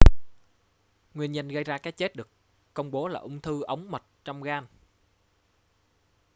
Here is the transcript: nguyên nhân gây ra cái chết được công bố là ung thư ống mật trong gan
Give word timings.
nguyên 1.13 1.31
nhân 1.31 1.47
gây 1.47 1.63
ra 1.63 1.77
cái 1.77 1.93
chết 1.93 2.15
được 2.15 2.29
công 2.73 2.91
bố 2.91 3.07
là 3.07 3.19
ung 3.19 3.41
thư 3.41 3.61
ống 3.63 3.91
mật 3.91 4.03
trong 4.25 4.43
gan 4.43 4.65